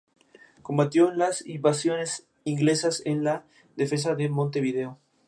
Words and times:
Combatió 0.63 1.11
en 1.11 1.19
las 1.19 1.45
Invasiones 1.45 2.25
Inglesas 2.43 3.03
en 3.05 3.23
la 3.23 3.45
defensa 3.75 4.15
de 4.15 4.29
Montevideo. 4.29 4.97